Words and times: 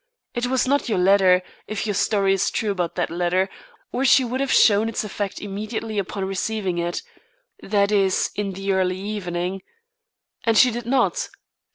It 0.33 0.47
was 0.47 0.67
not 0.67 0.89
your 0.89 0.97
letter 0.97 1.43
if 1.67 1.85
your 1.85 1.93
story 1.93 2.33
is 2.33 2.49
true 2.49 2.71
about 2.71 2.95
that 2.95 3.11
letter 3.11 3.49
or 3.91 4.03
she 4.03 4.23
would 4.25 4.39
have 4.39 4.51
shown 4.51 4.89
its 4.89 5.03
effect 5.03 5.39
immediately 5.39 5.99
upon 5.99 6.25
receiving 6.25 6.79
it; 6.79 7.03
that 7.61 7.91
is, 7.91 8.31
in 8.33 8.53
the 8.53 8.73
early 8.73 8.97
evening. 8.97 9.61
And 10.43 10.57
she 10.57 10.71
did 10.71 10.87
not. 10.87 11.29